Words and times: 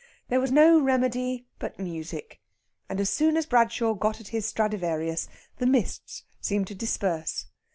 There 0.29 0.39
was 0.39 0.51
no 0.51 0.81
remedy 0.81 1.45
but 1.59 1.77
music, 1.77 2.41
and 2.89 2.99
as 2.99 3.11
soon 3.11 3.37
as 3.37 3.45
Bradshaw 3.45 3.93
got 3.93 4.19
at 4.19 4.29
his 4.29 4.47
Stradivarius 4.47 5.27
the 5.57 5.67
mists 5.67 6.23
seemed 6.41 6.65
to 6.69 6.73
disperse. 6.73 7.45